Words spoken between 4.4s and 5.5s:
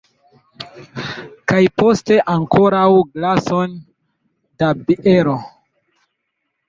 da biero!